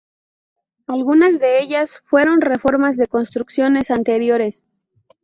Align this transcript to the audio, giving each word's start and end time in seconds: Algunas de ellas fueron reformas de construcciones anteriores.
Algunas 0.87 1.37
de 1.37 1.61
ellas 1.61 1.99
fueron 2.07 2.41
reformas 2.41 2.97
de 2.97 3.05
construcciones 3.05 3.91
anteriores. 3.91 4.65